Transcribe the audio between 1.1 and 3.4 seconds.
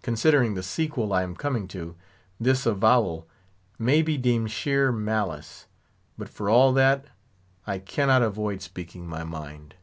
I am coming to, this avowal